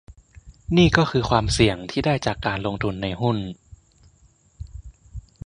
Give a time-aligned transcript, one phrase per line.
[0.77, 3.37] นี่ก็คือความเสี่ยงที่ได้จากการลงทุนในหุ้น